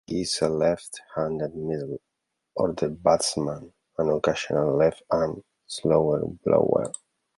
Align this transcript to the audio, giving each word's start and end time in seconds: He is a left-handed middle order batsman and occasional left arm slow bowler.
He 0.07 0.21
is 0.21 0.41
a 0.41 0.49
left-handed 0.49 1.55
middle 1.55 1.99
order 2.55 2.89
batsman 2.89 3.71
and 3.99 4.09
occasional 4.09 4.75
left 4.75 5.03
arm 5.11 5.43
slow 5.67 6.37
bowler. 6.43 6.91